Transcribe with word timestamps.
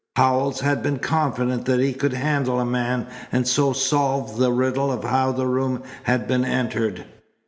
Howells 0.15 0.61
had 0.61 0.81
been 0.81 0.97
confident 0.97 1.65
that 1.65 1.79
he 1.79 1.93
could 1.93 2.13
handle 2.13 2.59
a 2.59 2.65
man 2.65 3.05
and 3.31 3.47
so 3.47 3.71
solve 3.71 4.37
the 4.39 4.51
riddle 4.51 4.91
of 4.91 5.03
how 5.03 5.31
the 5.31 5.45
room 5.45 5.83
had 6.05 6.27
been 6.27 6.43
entered. 6.43 7.05